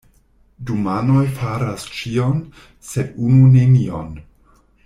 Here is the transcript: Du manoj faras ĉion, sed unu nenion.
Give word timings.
Du 0.69 0.77
manoj 0.85 1.25
faras 1.41 1.85
ĉion, 1.99 2.41
sed 2.93 3.15
unu 3.29 3.55
nenion. 3.59 4.13